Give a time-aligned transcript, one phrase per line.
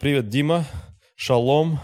[0.00, 0.64] Привет, Дима.
[1.16, 1.80] Шалом.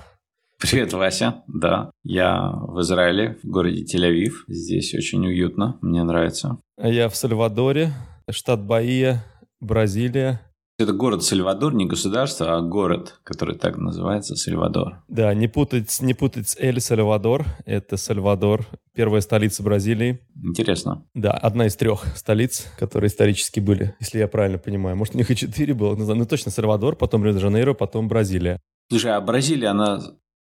[0.60, 1.42] Привет, Вася.
[1.46, 4.32] Да, я в Израиле, в городе Тель-Авив.
[4.46, 6.58] Здесь очень уютно, мне нравится.
[6.78, 7.92] Я в Сальвадоре,
[8.30, 9.24] штат Баия,
[9.60, 10.40] Бразилия.
[10.76, 15.04] Это город Сальвадор, не государство, а город, который так называется, Сальвадор.
[15.06, 17.44] Да, не путать, не путать Эль-Сальвадор.
[17.64, 20.18] Это Сальвадор, первая столица Бразилии.
[20.42, 21.06] Интересно.
[21.14, 24.96] Да, одна из трех столиц, которые исторически были, если я правильно понимаю.
[24.96, 28.60] Может, у них и четыре было, ну точно Сальвадор, потом Рио-де-Жанейро, потом Бразилия.
[28.90, 30.00] Слушай, а Бразилия, она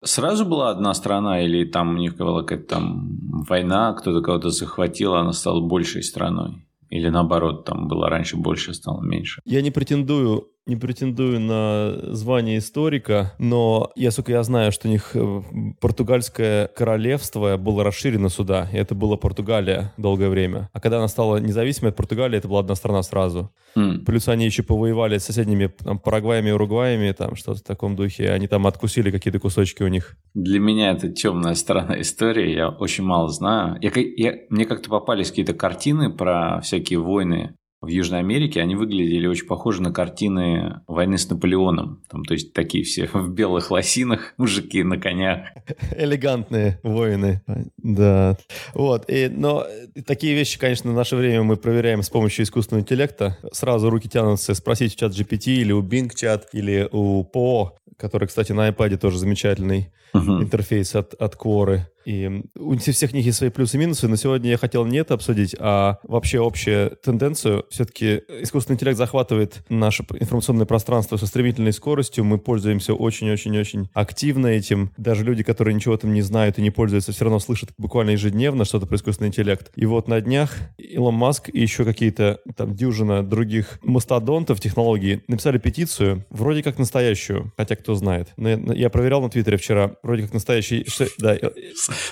[0.03, 5.13] сразу была одна страна или там у них была какая-то там война, кто-то кого-то захватил,
[5.13, 6.66] а она стала большей страной?
[6.89, 9.41] Или наоборот, там было раньше больше, стало меньше?
[9.45, 14.91] Я не претендую не претендую на звание историка, но я, сука, я знаю, что у
[14.91, 15.41] них э,
[15.79, 20.69] португальское королевство было расширено сюда, и это была Португалия долгое время.
[20.73, 23.51] А когда она стала независимой от Португалии, это была одна страна сразу.
[23.75, 24.05] Mm.
[24.05, 28.31] Плюс они еще повоевали с соседними там, Парагваями и Уругваями, там что-то в таком духе,
[28.31, 30.17] они там откусили какие-то кусочки у них.
[30.33, 33.77] Для меня это темная сторона истории, я очень мало знаю.
[33.81, 39.27] Я, я, мне как-то попались какие-то картины про всякие войны в Южной Америке, они выглядели
[39.27, 42.01] очень похожи на картины войны с Наполеоном.
[42.09, 45.47] Там, то есть такие все в белых лосинах, мужики на конях.
[45.95, 47.41] Элегантные воины.
[47.77, 48.37] Да.
[48.73, 49.09] Вот.
[49.09, 49.65] И, но
[50.05, 53.37] такие вещи, конечно, в наше время мы проверяем с помощью искусственного интеллекта.
[53.51, 58.27] Сразу руки тянутся спросить у чат GPT или у Bing чат или у PO, который,
[58.27, 60.43] кстати, на iPad тоже замечательный uh-huh.
[60.43, 61.81] интерфейс от, от Quora.
[62.07, 65.13] И у всех них есть свои плюсы и минусы, но сегодня я хотел не это
[65.13, 67.65] обсудить, а вообще общую тенденцию.
[67.69, 72.23] Все-таки искусственный интеллект захватывает наше информационное пространство со стремительной скоростью.
[72.23, 74.93] Мы пользуемся очень-очень-очень активно этим.
[74.95, 78.63] Даже люди, которые ничего там не знают и не пользуются, все равно слышат буквально ежедневно
[78.63, 79.69] что-то про искусственный интеллект.
[79.75, 85.57] И вот на днях Илон Маск и еще какие-то там дюжина других мастодонтов технологий написали
[85.57, 88.33] петицию, вроде как настоящую, хотя кто знает.
[88.37, 90.85] Но я проверял на Твиттере вчера, вроде как настоящий...
[91.19, 91.37] Да,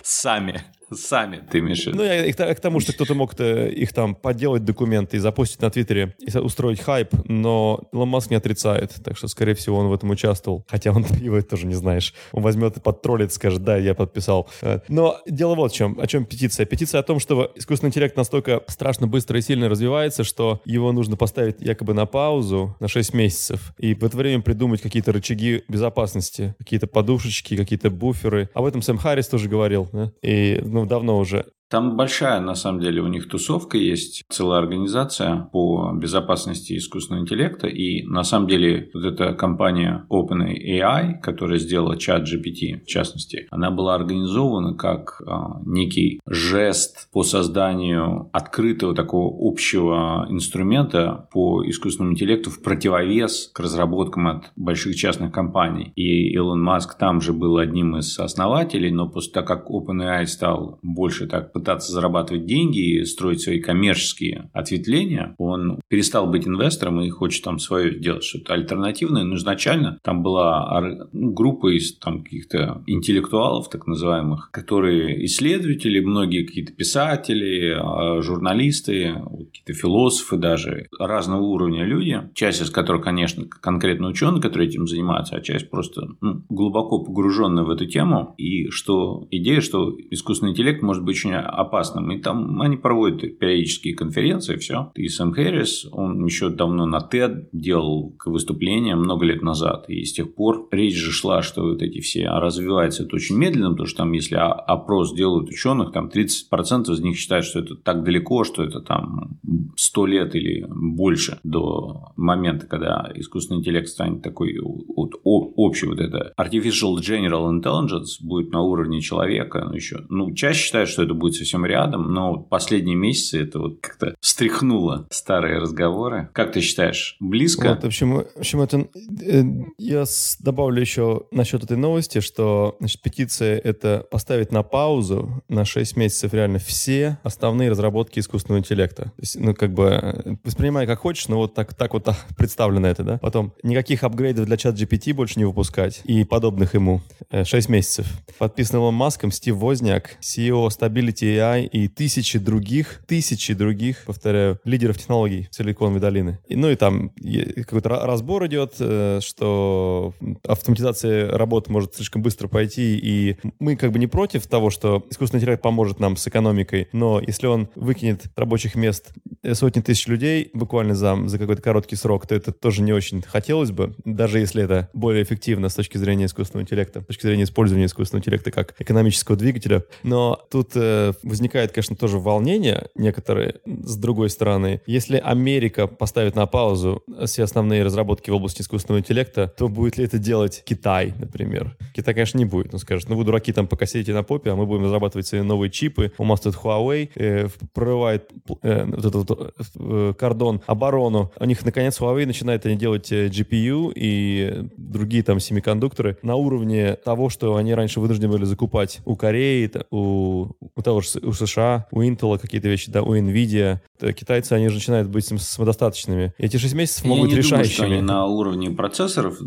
[0.04, 0.64] Сами.
[0.94, 5.18] Сами, ты имеешь Ну, я к, тому, что кто-то мог -то их там подделать документы
[5.18, 9.56] и запустить на Твиттере, и устроить хайп, но Илон Маск не отрицает, так что, скорее
[9.56, 10.64] всего, он в этом участвовал.
[10.68, 12.14] Хотя он его тоже не знаешь.
[12.32, 14.50] Он возьмет и подтроллит, скажет, да, я подписал.
[14.62, 16.00] Э, но дело вот в чем.
[16.00, 16.66] О чем петиция?
[16.66, 21.18] Петиция о том, что искусственный интеллект настолько страшно быстро и сильно развивается, что его нужно
[21.18, 26.56] поставить якобы на паузу на 6 месяцев, и в это время придумать какие-то рычаги безопасности,
[26.60, 28.50] какие-то подушечки, какие-то буферы.
[28.54, 30.12] Об этом Сэм Харрис тоже говорил, да?
[30.22, 31.55] И ну, давно уже.
[31.70, 37.68] Там большая, на самом деле, у них тусовка есть, целая организация по безопасности искусственного интеллекта.
[37.68, 43.72] И на самом деле вот эта компания OpenAI, которая сделала чат GPT, в частности, она
[43.72, 52.52] была организована как а, некий жест по созданию открытого такого общего инструмента по искусственному интеллекту
[52.52, 55.92] в противовес к разработкам от больших частных компаний.
[55.96, 60.78] И Илон Маск там же был одним из основателей, но после того, как OpenAI стал
[60.84, 67.10] больше так пытаться зарабатывать деньги и строить свои коммерческие ответвления, он перестал быть инвестором и
[67.10, 69.24] хочет там свое делать что-то альтернативное.
[69.24, 70.82] Но изначально там была
[71.14, 79.16] ну, группа из там каких-то интеллектуалов, так называемых, которые исследователи, многие какие-то писатели, а, журналисты,
[79.54, 85.38] какие-то философы даже, разного уровня люди, часть из которых, конечно, конкретно ученые, которые этим занимаются,
[85.38, 88.36] а часть просто ну, глубоко погруженная в эту тему.
[88.38, 92.12] И что идея, что искусственный интеллект может быть очень опасным.
[92.12, 94.92] И там они проводят периодические конференции, все.
[94.96, 99.86] И Сэм Хэрис, он еще давно на TED делал выступления много лет назад.
[99.90, 103.38] И с тех пор речь же шла, что вот эти все а развивается это очень
[103.38, 107.76] медленно, потому что там, если опрос делают ученых, там 30% из них считают, что это
[107.76, 109.40] так далеко, что это там
[109.76, 116.34] 100 лет или больше до момента, когда искусственный интеллект станет такой вот, общий вот это
[116.38, 121.35] artificial general intelligence будет на уровне человека, ну еще, ну чаще считают, что это будет
[121.36, 126.30] совсем рядом, но последние месяцы это вот как-то встряхнуло старые разговоры.
[126.34, 127.70] Как ты считаешь, близко?
[127.70, 128.88] Вот, в общем, в общем это,
[129.26, 129.44] э,
[129.78, 130.06] я
[130.40, 136.34] добавлю еще насчет этой новости, что значит, петиция— это поставить на паузу на 6 месяцев
[136.34, 139.04] реально все основные разработки искусственного интеллекта.
[139.04, 142.08] То есть, ну, как бы, э, воспринимай как хочешь, но вот так, так вот
[142.38, 143.18] представлено это, да?
[143.18, 147.02] Потом, никаких апгрейдов для чат GPT больше не выпускать и подобных ему.
[147.32, 148.08] 6 э, месяцев.
[148.38, 154.98] Подписан Илон Маском Стив Возняк, CEO Stability OpenAI и тысячи других, тысячи других, повторяю, лидеров
[154.98, 156.40] технологий Силиконовой долины.
[156.48, 157.12] И, ну и там
[157.56, 160.14] какой-то разбор идет, э, что
[160.44, 165.40] автоматизация работы может слишком быстро пойти, и мы как бы не против того, что искусственный
[165.42, 169.14] интеллект поможет нам с экономикой, но если он выкинет рабочих мест
[169.54, 173.72] сотни тысяч людей буквально за, за какой-то короткий срок, то это тоже не очень хотелось
[173.72, 177.86] бы, даже если это более эффективно с точки зрения искусственного интеллекта, с точки зрения использования
[177.86, 179.84] искусственного интеллекта как экономического двигателя.
[180.04, 184.82] Но тут э, возникает, конечно, тоже волнение некоторые с другой стороны.
[184.86, 190.06] Если Америка поставит на паузу все основные разработки в области искусственного интеллекта, то будет ли
[190.06, 191.76] это делать Китай, например?
[191.94, 192.74] Китай, конечно, не будет.
[192.74, 195.42] Он скажет, ну вы, дураки, там пока сидите на попе, а мы будем разрабатывать свои
[195.42, 196.12] новые чипы.
[196.18, 198.30] У нас тут Huawei э, прорывает
[198.62, 201.32] э, вот этот вот, э, кордон оборону.
[201.40, 206.96] У них, наконец, Huawei начинает они делать э, GPU и другие там семикондукторы на уровне
[206.96, 211.88] того, что они раньше вынуждены были закупать у Кореи, у, у того же у США,
[211.92, 213.80] у Intel какие-то вещи, да, у Nvidia.
[214.00, 216.34] Китайцы, они же начинают быть самодостаточными.
[216.38, 217.76] И эти 6 месяцев могут быть решающими.
[217.76, 219.38] Думаю, что они на уровне процессоров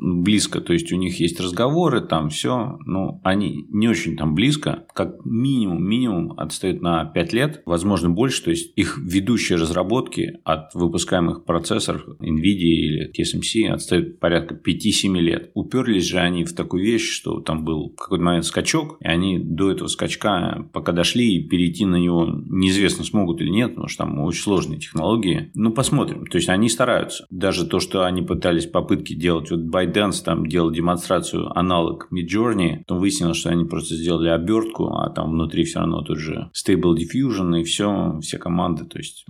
[0.00, 4.86] близко, то есть у них есть разговоры, там все, но они не очень там близко,
[4.94, 10.74] как минимум, минимум отстают на 5 лет, возможно больше, то есть их ведущие разработки от
[10.74, 15.50] выпускаемых процессоров NVIDIA или TSMC отстают порядка 5-7 лет.
[15.54, 19.70] Уперлись же они в такую вещь, что там был какой-то момент скачок, и они до
[19.70, 24.18] этого скачка, пока дошли, и перейти на него неизвестно смогут или нет, потому что там
[24.20, 25.50] очень сложные технологии.
[25.54, 26.26] Ну, посмотрим.
[26.26, 27.26] То есть, они стараются.
[27.30, 32.96] Даже то, что они пытались попытки делать, вот ByteDance там делал демонстрацию аналог Midjourney, то
[32.96, 37.60] выяснилось, что они просто сделали обертку, а там внутри все равно тут же Stable Diffusion
[37.60, 38.84] и все, все команды.
[38.84, 39.24] То есть,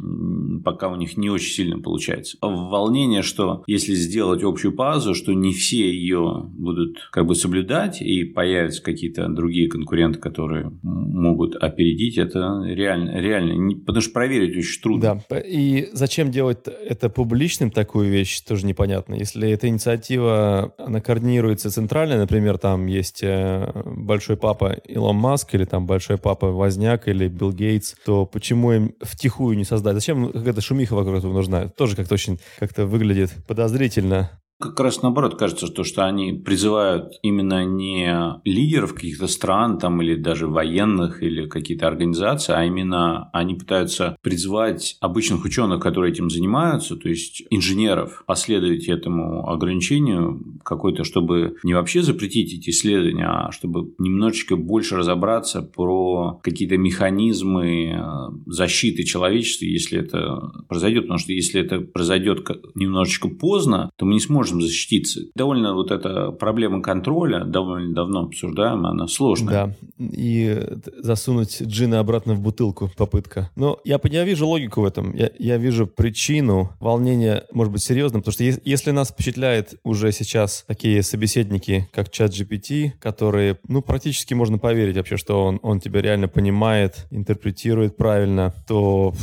[0.64, 2.36] пока у них не очень сильно получается.
[2.40, 8.24] Волнение, что если сделать общую базу, что не все ее будут как бы соблюдать и
[8.24, 15.22] появятся какие-то другие конкуренты, которые могут опередить, это реально, реально, потому что проверить очень трудно.
[15.28, 19.14] Да, и зачем делать это публичным, такую вещь, тоже непонятно.
[19.14, 25.64] Если эта инициатива, она координируется центрально, например, там есть э, большой папа Илон Маск или
[25.64, 29.94] там большой папа Возняк или Билл Гейтс, то почему им втихую не создать?
[29.94, 31.69] Зачем какая-то шумиха вокруг этого нужна?
[31.69, 34.39] Тоже как-то очень как-то выглядит подозрительно.
[34.60, 38.14] Как раз наоборот кажется, что, что они призывают именно не
[38.44, 44.98] лидеров каких-то стран там, или даже военных или какие-то организации, а именно они пытаются призвать
[45.00, 52.02] обычных ученых, которые этим занимаются, то есть инженеров, последовать этому ограничению какой-то, чтобы не вообще
[52.02, 58.02] запретить эти исследования, а чтобы немножечко больше разобраться про какие-то механизмы э,
[58.44, 61.04] защиты человечества, если это произойдет.
[61.04, 65.20] Потому что если это произойдет немножечко поздно, то мы не сможем можем защититься.
[65.35, 69.50] Довольно вот эта проблема контроля, довольно давно обсуждаемая, она сложная.
[69.50, 70.61] Да, и
[70.99, 73.50] засунуть джина обратно в бутылку попытка.
[73.56, 78.23] Но я, я вижу логику в этом, я, я вижу причину волнения, может быть, серьезным,
[78.23, 84.35] потому что если нас впечатляет уже сейчас такие собеседники, как чат GPT, которые, ну, практически
[84.35, 89.14] можно поверить вообще, что он, он тебя реально понимает, интерпретирует правильно, то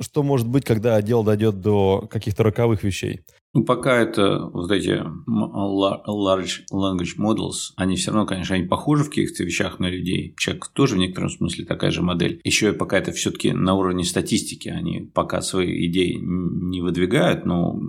[0.00, 3.20] что может быть, когда дело дойдет до каких-то роковых вещей?
[3.56, 9.08] Ну, пока это вот эти large language models, они все равно, конечно, они похожи в
[9.08, 10.34] каких-то вещах на людей.
[10.36, 12.38] Человек тоже в некотором смысле такая же модель.
[12.44, 14.68] Еще пока это все-таки на уровне статистики.
[14.68, 17.80] Они пока свои идеи не выдвигают, но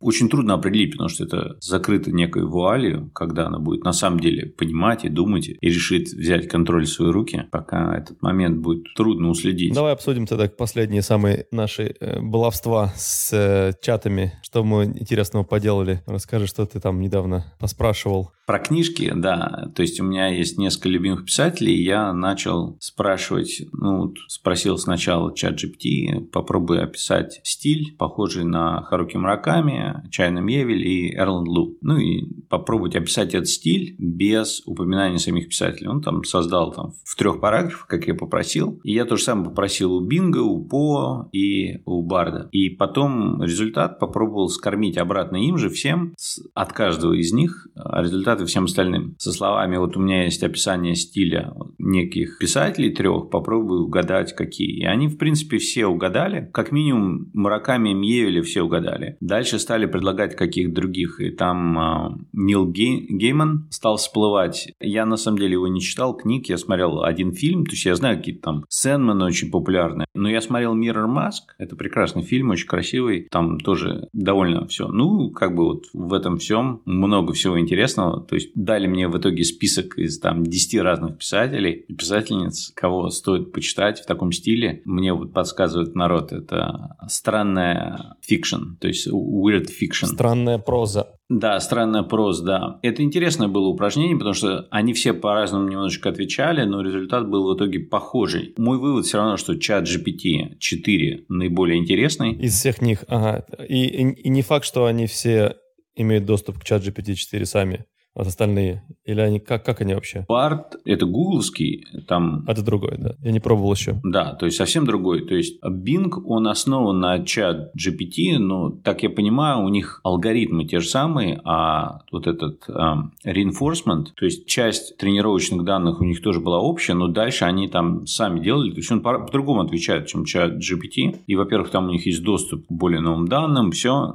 [0.00, 4.46] очень трудно определить, потому что это закрыто некой вуалью, когда она будет на самом деле
[4.46, 7.46] понимать и думать и решит взять контроль в свои руки.
[7.52, 9.74] Пока этот момент будет трудно уследить.
[9.74, 16.02] Давай обсудим тогда последние самые наши э, баловства с э, чатами, что мы интересного поделали?
[16.06, 18.30] Расскажи, что ты там недавно поспрашивал.
[18.46, 19.70] Про книжки, да.
[19.74, 25.54] То есть у меня есть несколько любимых писателей, я начал спрашивать, ну, спросил сначала чат
[25.62, 31.76] GPT, попробуй описать стиль, похожий на Харуки Мураками, Чайна Мьевель и Эрланд Лу.
[31.80, 35.88] Ну и попробовать описать этот стиль без упоминания самих писателей.
[35.88, 38.80] Он там создал там в трех параграфах, как я попросил.
[38.84, 42.48] И я то же самое попросил у Бинга, у По и у Барда.
[42.52, 46.14] И потом результат попробовал скормить обратно им же всем
[46.54, 49.14] от каждого из них результат результаты всем остальным.
[49.18, 54.80] Со словами, вот у меня есть описание стиля неких писателей трех, попробую угадать, какие.
[54.80, 56.48] И они, в принципе, все угадали.
[56.52, 59.16] Как минимум, Мураками и Мьевели все угадали.
[59.20, 61.20] Дальше стали предлагать каких других.
[61.20, 64.72] И там э, Нил Гейман стал всплывать.
[64.80, 66.48] Я, на самом деле, его не читал, книг.
[66.48, 67.64] Я смотрел один фильм.
[67.66, 70.06] То есть, я знаю какие-то там Сэндманы очень популярные.
[70.14, 71.54] Но я смотрел Mirror Mask.
[71.58, 73.28] Это прекрасный фильм, очень красивый.
[73.30, 74.83] Там тоже довольно все.
[74.88, 78.20] Ну, как бы вот в этом всем много всего интересного.
[78.20, 83.10] То есть, дали мне в итоге список из там 10 разных писателей и писательниц, кого
[83.10, 84.82] стоит почитать в таком стиле.
[84.84, 86.32] Мне вот подсказывает народ.
[86.32, 90.06] Это странная fiction, то есть weird fiction.
[90.06, 91.08] Странная проза.
[91.30, 92.78] Да, странная проза, да.
[92.82, 97.56] Это интересное было упражнение, потому что они все по-разному немножечко отвечали, но результат был в
[97.56, 98.52] итоге похожий.
[98.58, 102.34] Мой вывод все равно, что ChatGPT 4 наиболее интересный.
[102.34, 103.46] Из всех них, ага.
[103.66, 105.56] И, и, и не факт, что они все
[105.96, 108.82] имеют доступ к ChatGPT 4 сами вот остальные?
[109.04, 110.24] Или они как, как они вообще?
[110.28, 112.44] Bard– это гугловский, там…
[112.46, 113.14] Это другой, да?
[113.22, 114.00] Я не пробовал еще.
[114.04, 115.26] Да, то есть совсем другой.
[115.26, 120.64] То есть Bing, он основан на чат GPT, но, так я понимаю, у них алгоритмы
[120.64, 126.22] те же самые, а вот этот um, reinforcement, то есть часть тренировочных данных у них
[126.22, 130.24] тоже была общая, но дальше они там сами делали, то есть он по-другому отвечает, чем
[130.24, 131.20] чат GPT.
[131.26, 134.14] И, во-первых, там у них есть доступ к более новым данным, все.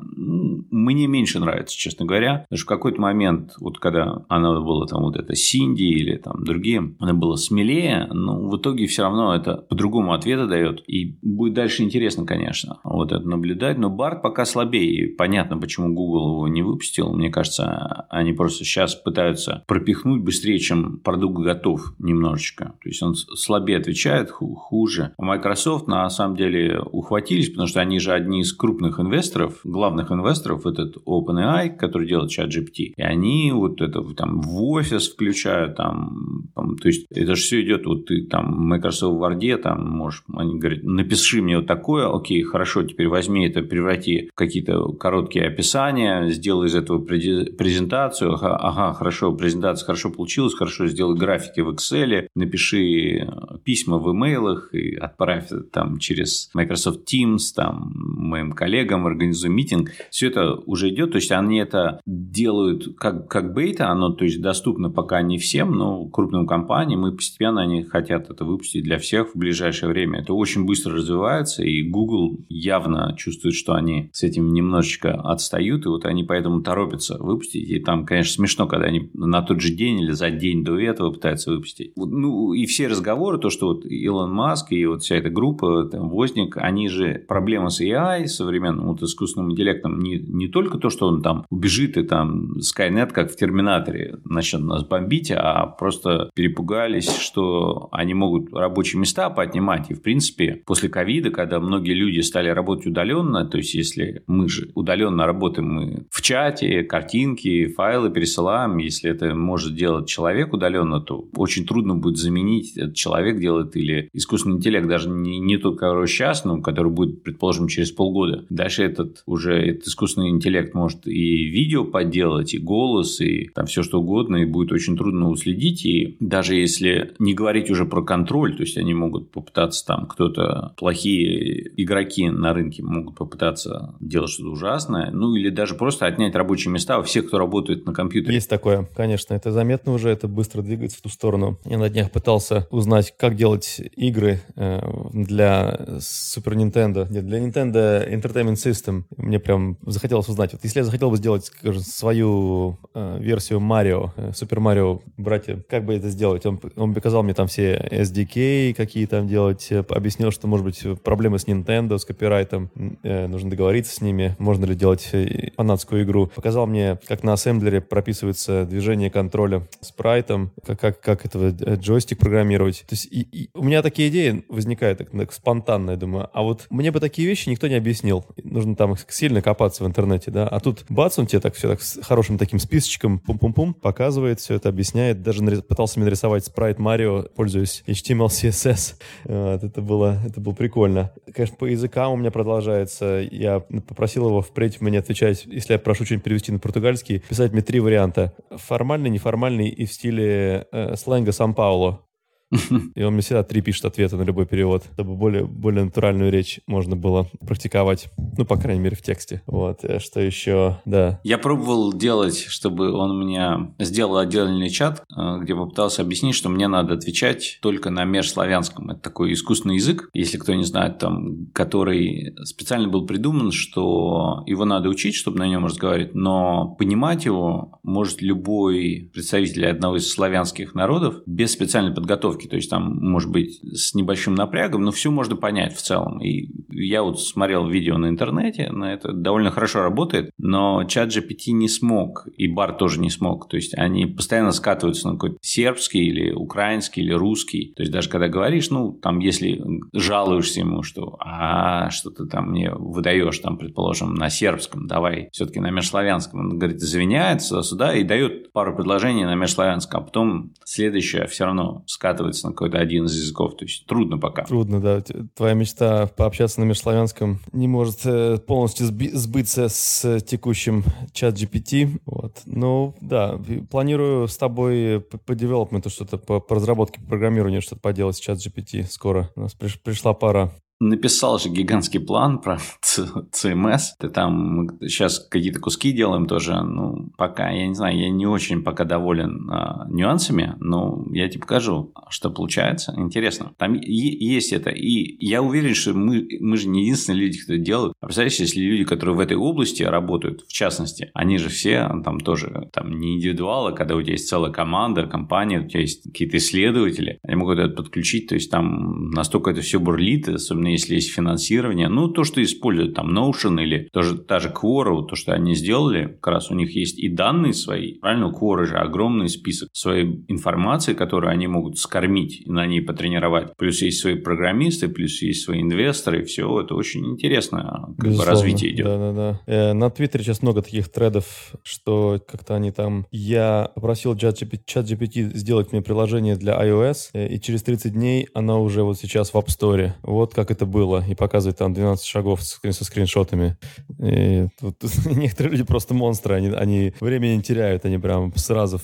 [0.79, 5.01] Мне меньше нравится, честно говоря, потому что в какой-то момент, вот когда она была там
[5.01, 9.57] вот это Синди или там другие, она была смелее, но в итоге все равно это
[9.57, 10.83] по-другому ответа дает.
[10.87, 13.77] И будет дальше интересно, конечно, вот это наблюдать.
[13.77, 15.05] Но Барт пока слабее.
[15.05, 17.13] И понятно, почему Google его не выпустил.
[17.13, 22.73] Мне кажется, они просто сейчас пытаются пропихнуть быстрее, чем продукт готов немножечко.
[22.81, 25.13] То есть он слабее отвечает, хуже.
[25.17, 30.11] А Microsoft на самом деле ухватились, потому что они же одни из крупных инвесторов, главных
[30.11, 32.93] инвесторов, этот OpenAI, который делает чат GPT.
[32.95, 37.61] И они вот это там в офис включают, там, там то есть это же все
[37.61, 42.07] идет, вот ты там в Microsoft Word, там можешь, они говорят, напиши мне вот такое,
[42.07, 48.55] окей, хорошо, теперь возьми это, преврати в какие-то короткие описания, сделай из этого презентацию, ага,
[48.55, 53.27] ага, хорошо, презентация хорошо получилась, хорошо, сделай графики в Excel, напиши
[53.63, 60.27] письма в имейлах и отправь там через Microsoft Teams, там, моим коллегам, организуй митинг, все
[60.27, 64.41] это уже идет, то есть они это делают как, как бы бета, оно то есть
[64.41, 69.33] доступно пока не всем, но крупным компаниям, и постепенно они хотят это выпустить для всех
[69.33, 70.21] в ближайшее время.
[70.21, 75.89] Это очень быстро развивается, и Google явно чувствует, что они с этим немножечко отстают, и
[75.89, 77.69] вот они поэтому торопятся выпустить.
[77.69, 81.11] И там, конечно, смешно, когда они на тот же день или за день до этого
[81.11, 81.91] пытаются выпустить.
[81.95, 86.09] Ну, и все разговоры, то, что вот Илон Маск и вот вся эта группа, там,
[86.09, 91.07] Возник, они же проблема с AI, современным вот искусственным интеллектом, не, не только то, что
[91.07, 97.09] он там убежит и там Skynet, как в Терминаторе начнут нас бомбить, а просто перепугались,
[97.17, 99.89] что они могут рабочие места поднимать.
[99.89, 104.49] И, в принципе, после ковида, когда многие люди стали работать удаленно, то есть, если мы
[104.49, 111.01] же удаленно работаем, мы в чате, картинки, файлы пересылаем, если это может делать человек удаленно,
[111.01, 115.79] то очень трудно будет заменить, этот человек делает или искусственный интеллект, даже не, не тот,
[115.79, 118.45] который сейчас, но который будет, предположим, через полгода.
[118.49, 123.83] Дальше этот уже этот искусственный интеллект может и видео подделать, и голос, и там все
[123.83, 125.85] что угодно, и будет очень трудно уследить.
[125.85, 130.73] И даже если не говорить уже про контроль, то есть они могут попытаться там кто-то,
[130.77, 136.71] плохие игроки на рынке могут попытаться делать что-то ужасное, ну или даже просто отнять рабочие
[136.71, 138.35] места у всех, кто работает на компьютере.
[138.35, 141.59] Есть такое, конечно, это заметно уже, это быстро двигается в ту сторону.
[141.65, 144.79] Я на днях пытался узнать, как делать игры э,
[145.13, 149.03] для Super Nintendo, для Nintendo Entertainment System.
[149.17, 154.13] Мне прям захотелось узнать, вот если я захотел бы сделать, скажем, свою э, версию Марио,
[154.33, 156.45] Супер э, Марио, братья, как бы это сделать?
[156.45, 160.83] Он, он показал мне там все SDK, какие там делать, э, объяснил, что, может быть,
[161.03, 162.69] проблемы с Nintendo, с копирайтом,
[163.03, 166.27] э, нужно договориться с ними, можно ли делать э, фанатскую игру.
[166.27, 172.85] Показал мне, как на ассемблере прописывается движение контроля спрайтом, как, как, как этого джойстик программировать.
[172.87, 176.29] То есть и, и у меня такие идеи возникают так, так спонтанно, я думаю.
[176.33, 178.25] А вот мне бы такие вещи никто не объяснил.
[178.43, 180.47] Нужно там сильно копаться в интернете, да.
[180.47, 184.55] А тут бац, он тебе так все так с хорошим таким списочком пум-пум-пум, показывает все
[184.55, 185.21] это, объясняет.
[185.21, 185.61] Даже нарис...
[185.61, 188.95] пытался мне нарисовать спрайт Марио, пользуясь HTML, CSS.
[189.25, 191.11] Вот, это было, это было прикольно.
[191.33, 193.27] Конечно, по языкам у меня продолжается.
[193.31, 197.61] Я попросил его впредь мне отвечать, если я прошу что-нибудь перевести на португальский, писать мне
[197.61, 198.33] три варианта.
[198.51, 202.01] Формальный, неформальный и в стиле э, сленга Сан-Пауло.
[202.95, 206.59] И он мне всегда три пишет ответы на любой перевод, чтобы более, более натуральную речь
[206.67, 208.09] можно было практиковать.
[208.37, 209.43] Ну, по крайней мере, в тексте.
[209.45, 209.83] Вот.
[209.83, 210.81] Э, что еще?
[210.85, 211.19] Да.
[211.23, 216.67] Я пробовал делать, чтобы он мне сделал отдельный чат, э, где попытался объяснить, что мне
[216.67, 218.91] надо отвечать только на межславянском.
[218.91, 224.65] Это такой искусственный язык, если кто не знает, там, который специально был придуман, что его
[224.65, 230.73] надо учить, чтобы на нем разговаривать, но понимать его может любой представитель одного из славянских
[230.73, 232.38] народов без специальной подготовки.
[232.47, 236.21] То есть там, может быть, с небольшим напрягом, но все можно понять в целом.
[236.21, 241.51] И я вот смотрел видео на интернете, на это довольно хорошо работает, но чат GPT
[241.51, 243.47] не смог, и бар тоже не смог.
[243.49, 247.73] То есть они постоянно скатываются на какой-то сербский или украинский или русский.
[247.75, 249.61] То есть даже когда говоришь, ну, там, если
[249.93, 255.59] жалуешься ему, что а, что ты там мне выдаешь, там, предположим, на сербском, давай все-таки
[255.59, 256.39] на межславянском.
[256.39, 261.83] Он говорит, извиняется сюда и дает пару предложений на межславянском, а потом следующее все равно
[261.87, 263.57] скатывается на какой-то один из языков.
[263.57, 264.43] То есть трудно пока.
[264.45, 265.01] Трудно, да.
[265.35, 271.99] Твоя мечта пообщаться на межславянском не может э, полностью сбыться с текущим чат GPT.
[272.05, 272.41] Вот.
[272.45, 278.15] Ну, да, планирую с тобой по девелопменту что-то, по, по разработке, по программированию что-то поделать
[278.15, 279.29] с чат GPT скоро.
[279.35, 283.81] У нас приш, пришла пора написал же гигантский план про CMS.
[283.99, 286.61] Ты там сейчас какие-то куски делаем тоже.
[286.61, 291.41] Ну, пока, я не знаю, я не очень пока доволен а, нюансами, но я тебе
[291.41, 292.93] покажу, что получается.
[292.97, 293.53] Интересно.
[293.57, 294.69] Там есть это.
[294.69, 297.93] И я уверен, что мы, мы же не единственные люди, кто это делают.
[298.09, 302.67] Представляешь, если люди, которые в этой области работают, в частности, они же все там тоже
[302.73, 307.19] там не индивидуалы, когда у тебя есть целая команда, компания, у тебя есть какие-то исследователи,
[307.21, 311.87] они могут это подключить, то есть там настолько это все бурлит, особенно если есть финансирование.
[311.87, 316.17] Ну, то, что используют там Notion или тоже та же Quora, то, что они сделали,
[316.19, 317.99] как раз у них есть и данные свои.
[317.99, 322.81] Правильно, у Quora же огромный список своей информации, которую они могут скормить и на ней
[322.81, 323.55] потренировать.
[323.55, 326.23] Плюс есть свои программисты, плюс есть свои инвесторы.
[326.23, 328.85] Все это очень интересно, как бы развитие идет.
[328.85, 329.41] Да, да, да.
[329.45, 333.05] Э, на Твиттере сейчас много таких тредов, что как-то они там...
[333.11, 338.57] Я попросил чат GPT сделать мне приложение для iOS, э, и через 30 дней она
[338.57, 339.91] уже вот сейчас в App Store.
[340.03, 343.57] Вот как это было, и показывает там 12 шагов со скриншотами.
[344.01, 348.79] И тут, некоторые люди просто монстры, они, они времени не теряют, они прям сразу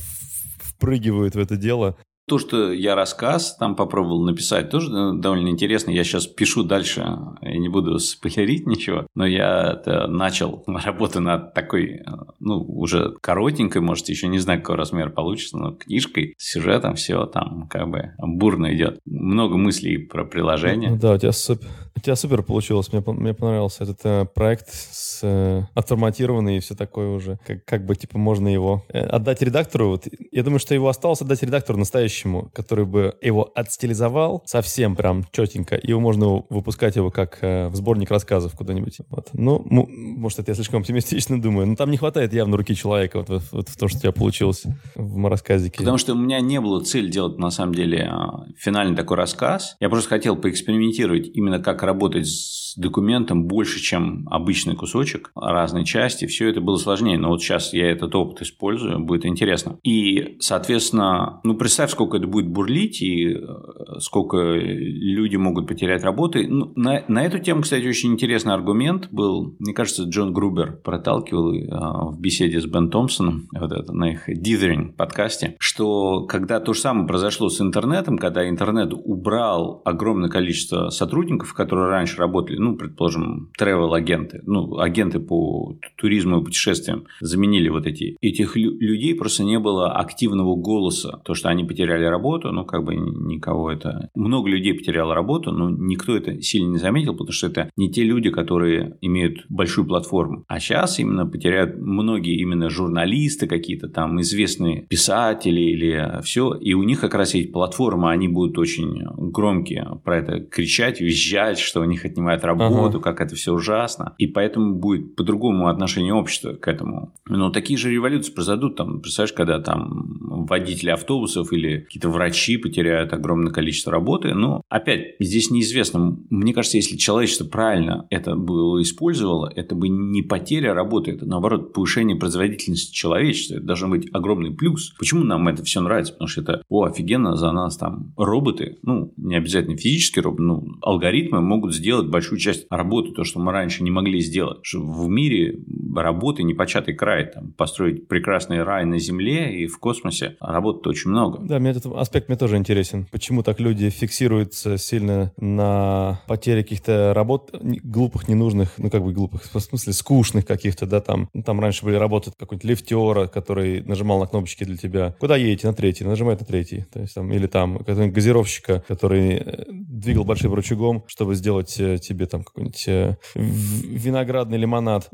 [0.60, 1.96] впрыгивают в это дело.
[2.28, 5.92] То, что я рассказ там попробовал написать, тоже довольно интересно.
[5.92, 7.06] Я сейчас пишу дальше,
[7.42, 12.02] я не буду спойлерить ничего, но я начал работу над такой,
[12.40, 17.26] ну, уже коротенькой, может, еще не знаю, какой размер получится, но книжкой, с сюжетом, все
[17.28, 19.00] там как бы бурно идет.
[19.06, 20.90] Много мыслей про приложение.
[20.90, 22.92] Ну, да, у тебя супер, у тебя супер получилось.
[22.92, 27.38] Мне, мне понравился этот э, проект с, э, отформатированный и все такое уже.
[27.46, 29.90] Как, как бы, типа, можно его э, отдать редактору.
[29.90, 34.96] Вот, я думаю, что его осталось отдать редактору настоящему по который бы его отстилизовал совсем
[34.96, 39.00] прям четенько, и можно выпускать его как э, в сборник рассказов куда-нибудь.
[39.10, 39.30] Вот.
[39.34, 43.44] Ну, может, это я слишком оптимистично думаю, но там не хватает явно руки человека вот,
[43.52, 44.64] вот в том, что у тебя получилось
[44.96, 45.78] в рассказике.
[45.78, 49.76] Потому что у меня не было цели делать, на самом деле, а, финальный такой рассказ.
[49.80, 56.26] Я просто хотел поэкспериментировать именно как работать с документом больше, чем обычный кусочек, разные части.
[56.28, 59.80] Все это было сложнее, но вот сейчас я этот опыт использую, будет интересно.
[59.84, 66.04] И, соответственно, ну, представь, сколько сколько это будет бурлить и э, сколько люди могут потерять
[66.04, 66.48] работы.
[66.48, 69.56] Ну, на, на эту тему, кстати, очень интересный аргумент был.
[69.60, 74.30] Мне кажется, Джон Грубер проталкивал э, в беседе с Бен Томпсоном вот это, на их
[74.30, 80.90] Dithering подкасте, что когда то же самое произошло с интернетом, когда интернет убрал огромное количество
[80.90, 87.88] сотрудников, которые раньше работали, ну, предположим, travel-агенты, ну, агенты по туризму и путешествиям, заменили вот
[87.88, 88.18] эти.
[88.22, 92.84] Этих людей просто не было активного голоса, то, что они потеряли потеряли работу, ну, как
[92.84, 94.10] бы никого это...
[94.16, 98.04] Много людей потеряло работу, но никто это сильно не заметил, потому что это не те
[98.04, 100.44] люди, которые имеют большую платформу.
[100.48, 106.84] А сейчас именно потеряют многие именно журналисты какие-то, там, известные писатели или все, и у
[106.84, 111.86] них как раз есть платформа, они будут очень громкие про это кричать, визжать, что у
[111.86, 113.00] них отнимают работу, ага.
[113.00, 114.14] как это все ужасно.
[114.18, 117.14] И поэтому будет по-другому отношение общества к этому.
[117.28, 123.14] Но такие же революции произойдут, там, представляешь, когда там водители автобусов или какие-то врачи потеряют
[123.14, 124.34] огромное количество работы.
[124.34, 126.18] Но опять, здесь неизвестно.
[126.30, 131.74] Мне кажется, если человечество правильно это было использовало, это бы не потеря работы, это наоборот
[131.74, 133.56] повышение производительности человечества.
[133.56, 134.94] Это должен быть огромный плюс.
[134.98, 136.14] Почему нам это все нравится?
[136.14, 140.68] Потому что это, о, офигенно, за нас там роботы, ну, не обязательно физические роботы, ну,
[140.82, 144.60] алгоритмы могут сделать большую часть работы, то, что мы раньше не могли сделать.
[144.64, 145.60] Что в мире
[145.96, 151.12] работы непочатый край, там, построить прекрасный рай на Земле и в космосе космосе, работы очень
[151.12, 151.40] много.
[151.42, 153.08] Да, мне этот аспект мне тоже интересен.
[153.12, 159.44] Почему так люди фиксируются сильно на потере каких-то работ глупых, ненужных, ну как бы глупых,
[159.54, 161.30] в смысле скучных каких-то, да, там.
[161.34, 165.16] Ну, там раньше были работы какой-нибудь лифтера, который нажимал на кнопочки для тебя.
[165.20, 165.68] Куда едете?
[165.68, 166.04] На третий.
[166.04, 166.86] Нажимает на третий.
[166.92, 171.98] То есть там, или там какого-нибудь газировщика, который э, двигал большим рычагом, чтобы сделать э,
[171.98, 175.10] тебе там какой-нибудь э, виноградный лимонад.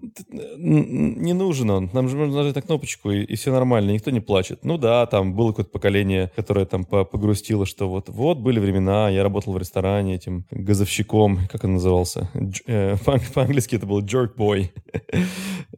[0.58, 1.90] Не нужен он.
[1.94, 4.60] Нам же можно нажать на кнопочку, и, и все нормально, никто не плачет.
[4.64, 9.22] Ну да, там было какое-то поколение, которое там погрустило, что вот, вот были времена, я
[9.22, 12.30] работал в ресторане этим газовщиком, как он назывался?
[12.66, 12.96] Э,
[13.36, 14.72] по-английски это был jerk boy.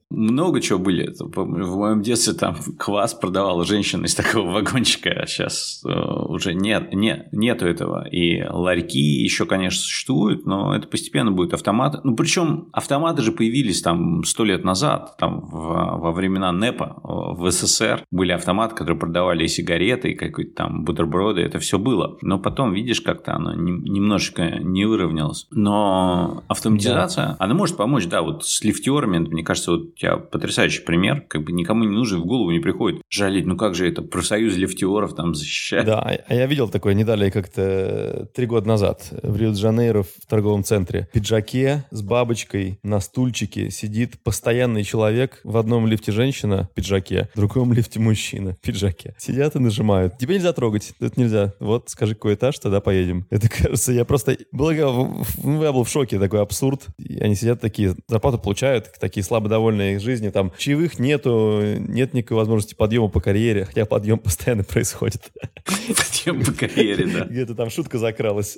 [0.10, 1.12] Много чего были.
[1.20, 6.94] В моем детстве там квас продавала женщина из такого вагончика, а сейчас э, уже нет,
[6.94, 8.08] нет, нету этого.
[8.08, 12.04] И ларьки еще, конечно, существуют, но это постепенно будет автомат.
[12.04, 17.50] Ну, причем автоматы же появились там сто лет назад, там в, во времена НЭПа в
[17.50, 22.18] СССР были автоматы, которые продавали и сигареты, и какие-то там бутерброды, это все было.
[22.22, 25.48] Но потом, видишь, как-то оно немножечко не выровнялось.
[25.52, 27.36] Но автоматизация, да.
[27.40, 31.44] она может помочь, да, вот с лифтерами, мне кажется, вот у тебя потрясающий пример, как
[31.44, 35.16] бы никому не нужен, в голову не приходит жалеть, ну как же это, профсоюз лифтеров
[35.16, 35.86] там защищает.
[35.86, 40.64] Да, а я видел такое не далее как-то три года назад в Рио-де-Жанейро в торговом
[40.64, 41.08] центре.
[41.12, 47.30] В пиджаке с бабочкой на стульчике сидит постоянный человек, в одном лифте женщина в пиджаке,
[47.34, 49.16] в другом лифте мужчина в пиджаке.
[49.18, 50.18] Сидят и нажимают.
[50.18, 51.54] Тебе нельзя трогать, это нельзя.
[51.60, 53.26] Вот, скажи, какой этаж, тогда поедем.
[53.30, 54.38] Это, кажется, я просто...
[54.52, 54.84] Было, я
[55.72, 56.88] был в шоке, такой абсурд.
[56.98, 62.14] И они сидят такие, зарплату получают, такие слабо довольные их жизни, там чаевых нету, нет
[62.14, 65.32] никакой возможности подъема по карьере, хотя подъем постоянно происходит.
[65.66, 67.26] Подъем по карьере, да.
[67.26, 68.58] Где-то там шутка закралась.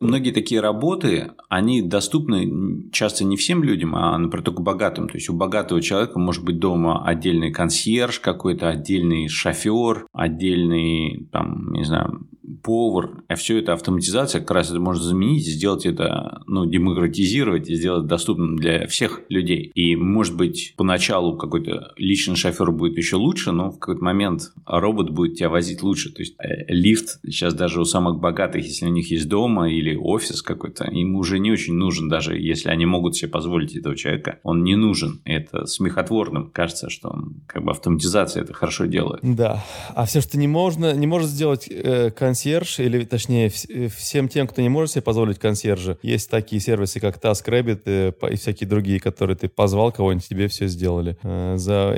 [0.00, 5.08] Многие такие работы, они доступны часто не всем людям, а, например, только богатым.
[5.08, 11.72] То есть у богатого человека может быть дома отдельный консьерж какой-то, отдельный шофер, отдельный, там,
[11.72, 12.27] не знаю,
[12.62, 17.74] повар, а все это автоматизация как раз это может заменить, сделать это, ну, демократизировать и
[17.74, 19.70] сделать доступным для всех людей.
[19.74, 25.10] И, может быть, поначалу какой-то личный шофер будет еще лучше, но в какой-то момент робот
[25.10, 26.12] будет тебя возить лучше.
[26.12, 29.94] То есть, э, лифт сейчас даже у самых богатых, если у них есть дома или
[29.96, 34.38] офис какой-то, им уже не очень нужен, даже если они могут себе позволить этого человека,
[34.42, 35.20] он не нужен.
[35.24, 39.20] Это смехотворным кажется, что он, как бы автоматизация это хорошо делает.
[39.22, 42.47] Да, а все, что не можно, не может сделать э, консьерж,
[42.78, 47.22] или точнее э, всем тем, кто не может себе позволить консьержа, есть такие сервисы, как
[47.22, 51.16] TaskRabbit э, и всякие другие, которые ты позвал кого-нибудь, тебе все сделали.
[51.22, 51.96] Э, за...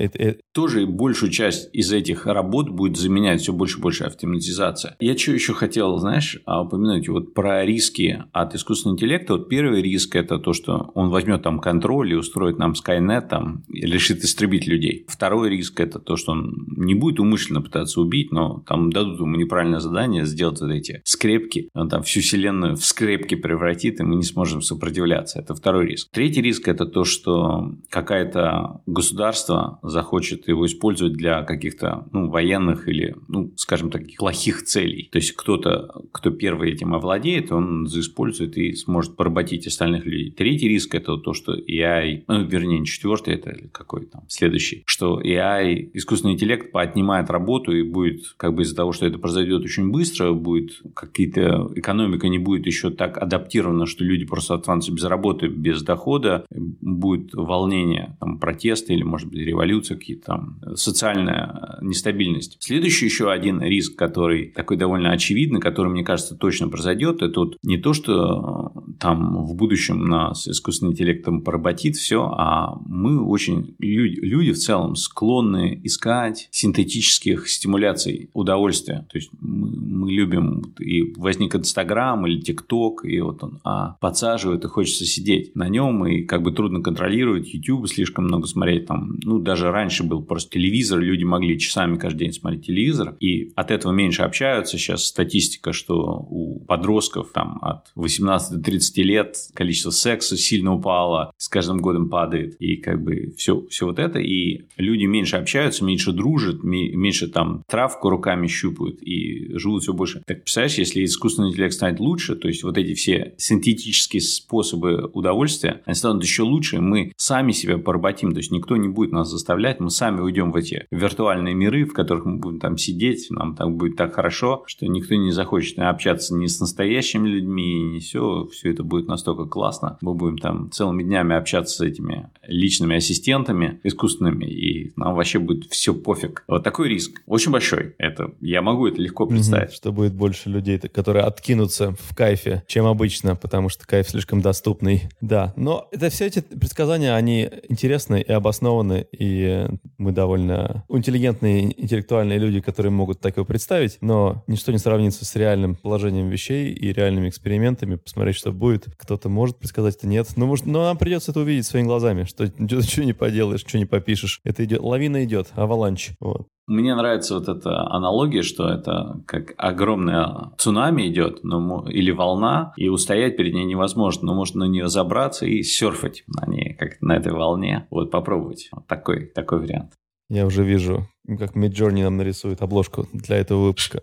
[0.52, 4.96] Тоже большую часть из этих работ будет заменять все больше и больше автоматизация.
[5.00, 9.34] Я что еще хотел, знаешь, а, упомянуть вот про риски от искусственного интеллекта.
[9.34, 13.64] Вот первый риск– это то, что он возьмет там контроль и устроит нам Skynet, там,
[13.68, 15.04] и решит истребить людей.
[15.08, 19.36] Второй риск– это то, что он не будет умышленно пытаться убить, но там дадут ему
[19.36, 24.16] неправильное задание, сделать вот эти скрепки, он там всю вселенную в скрепки превратит, и мы
[24.16, 25.38] не сможем сопротивляться.
[25.38, 26.08] Это второй риск.
[26.10, 33.14] Третий риск– это то, что какое-то государство захочет его использовать для каких-то ну, военных или,
[33.28, 35.08] ну, скажем так, плохих целей.
[35.12, 40.30] То есть, кто-то, кто первый этим овладеет, он заиспользует и сможет поработить остальных людей.
[40.30, 45.20] Третий риск– это то, что AI, ну, вернее, не четвертый, это какой там следующий, что
[45.20, 49.90] AI, искусственный интеллект, поотнимает работу и будет, как бы из-за того, что это произойдет очень
[49.90, 55.48] быстро, будет, какие-то экономика не будет еще так адаптирована, что люди просто останутся без работы,
[55.48, 62.56] без дохода, будет волнение, там, протесты или, может быть, революция, какие-то там, социальная нестабильность.
[62.60, 67.56] Следующий еще один риск, который такой довольно очевидный, который, мне кажется, точно произойдет, это вот
[67.62, 74.20] не то, что там в будущем нас искусственным интеллектом поработит все, а мы очень, люди,
[74.20, 79.06] люди в целом склонны искать синтетических стимуляций удовольствия.
[79.10, 84.64] То есть мы, мы любим, и возник Инстаграм или ТикТок, и вот он а, подсаживает,
[84.64, 89.18] и хочется сидеть на нем, и как бы трудно контролировать, YouTube слишком много смотреть, там,
[89.22, 93.70] ну, даже раньше был просто телевизор, люди могли часами каждый день смотреть телевизор, и от
[93.70, 99.90] этого меньше общаются, сейчас статистика, что у подростков там от 18 до 30 лет количество
[99.90, 104.62] секса сильно упало, с каждым годом падает, и как бы все, все вот это, и
[104.76, 110.22] люди меньше общаются, меньше дружат, меньше там травку руками щупают, и живут все все больше.
[110.26, 115.82] Так представляешь, если искусственный интеллект станет лучше, то есть вот эти все синтетические способы удовольствия,
[115.84, 119.80] они станут еще лучше, мы сами себя поработим, то есть никто не будет нас заставлять,
[119.80, 123.76] мы сами уйдем в эти виртуальные миры, в которых мы будем там сидеть, нам там
[123.76, 128.70] будет так хорошо, что никто не захочет общаться ни с настоящими людьми, ни все, все
[128.70, 134.44] это будет настолько классно, мы будем там целыми днями общаться с этими личными ассистентами искусственными,
[134.44, 136.44] и нам вообще будет все пофиг.
[136.48, 137.22] Вот такой риск.
[137.26, 137.94] Очень большой.
[137.98, 139.70] Это, я могу это легко представить.
[139.70, 144.40] Угу, что будет больше людей, которые откинутся в кайфе, чем обычно, потому что кайф слишком
[144.40, 145.10] доступный.
[145.20, 149.66] Да, но это все эти предсказания, они интересны и обоснованы, и
[149.98, 155.36] мы довольно интеллигентные, интеллектуальные люди, которые могут так его представить, но ничто не сравнится с
[155.36, 158.86] реальным положением вещей и реальными экспериментами, посмотреть, что будет.
[158.96, 160.28] Кто-то может предсказать, это нет.
[160.36, 162.46] Но, может, но нам придется это увидеть своими глазами, что
[162.82, 164.40] что не поделаешь, что не попишешь.
[164.44, 166.12] Это идет, лавина идет, аваланч.
[166.20, 166.48] Вот.
[166.70, 172.88] Мне нравится вот эта аналогия, что это как огромная цунами идет, но, или волна, и
[172.88, 177.16] устоять перед ней невозможно, но можно на нее забраться и серфать на ней, как на
[177.16, 177.88] этой волне.
[177.90, 178.68] Вот попробовать.
[178.70, 179.94] Вот такой, такой вариант.
[180.28, 184.02] Я уже вижу, как Midjourney нам нарисует обложку для этого выпуска.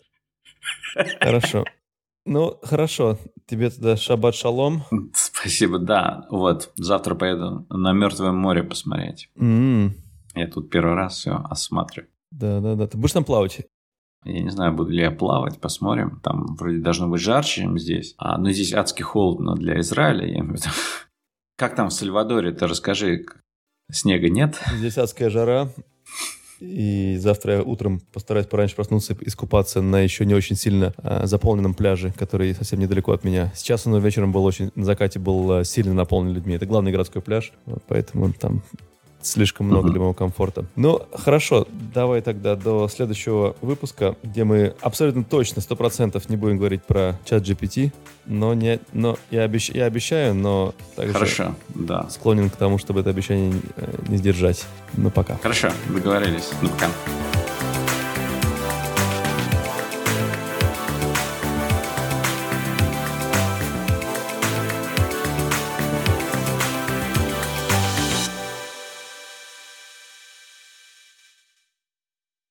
[1.22, 1.64] Хорошо.
[2.26, 3.18] Ну, хорошо.
[3.46, 4.84] Тебе тогда шаббат шалом.
[5.14, 6.26] Спасибо, да.
[6.30, 9.30] Вот, завтра поеду на Мертвое море посмотреть.
[9.40, 9.92] Mm.
[10.36, 12.10] Я тут первый раз все осматриваю.
[12.32, 12.88] Да-да-да.
[12.88, 13.62] Ты будешь там плавать?
[14.26, 16.20] Я не знаю, буду ли я плавать, посмотрим.
[16.24, 18.14] Там вроде должно быть жарче, чем здесь.
[18.18, 20.28] А, но здесь адски холодно для Израиля.
[20.28, 20.44] Я
[21.58, 22.52] Как там в Сальвадоре?
[22.52, 23.26] Ты расскажи.
[23.92, 24.60] Снега нет?
[24.74, 25.70] Здесь адская жара.
[26.60, 31.28] И завтра я утром постараюсь пораньше проснуться и искупаться на еще не очень сильно а,
[31.28, 33.52] заполненном пляже, который совсем недалеко от меня.
[33.56, 36.56] Сейчас он вечером был очень, на закате был а, сильно наполнен людьми.
[36.56, 38.64] Это главный городской пляж, вот, поэтому там
[39.28, 39.92] слишком много uh-huh.
[39.92, 40.66] для моего комфорта.
[40.76, 46.58] Ну, хорошо, давай тогда до следующего выпуска, где мы абсолютно точно, сто процентов не будем
[46.58, 47.92] говорить про чат GPT,
[48.26, 52.08] но, не, но я, обещ, я обещаю, но также Хорошо, да.
[52.10, 54.66] склонен к тому, чтобы это обещание не, э, не сдержать.
[54.94, 55.38] Ну, пока.
[55.38, 56.50] Хорошо, договорились.
[56.62, 56.88] Ну, пока.